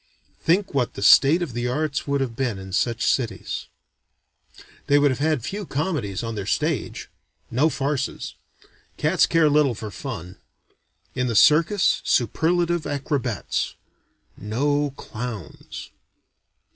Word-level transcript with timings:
Think 0.41 0.73
what 0.73 0.95
the 0.95 1.03
state 1.03 1.43
of 1.43 1.53
the 1.53 1.67
arts 1.67 2.07
would 2.07 2.21
have 2.21 2.35
been 2.35 2.57
in 2.57 2.73
such 2.73 3.05
cities. 3.05 3.67
They 4.87 4.97
would 4.97 5.11
have 5.11 5.19
had 5.19 5.43
few 5.43 5.63
comedies 5.63 6.23
on 6.23 6.33
their 6.33 6.47
stage; 6.47 7.07
no 7.51 7.69
farces. 7.69 8.33
Cats 8.97 9.27
care 9.27 9.47
little 9.47 9.75
for 9.75 9.91
fun. 9.91 10.37
In 11.13 11.27
the 11.27 11.35
circus, 11.35 12.01
superlative 12.03 12.87
acrobats. 12.87 13.75
No 14.39 14.89
clowns. 14.97 15.91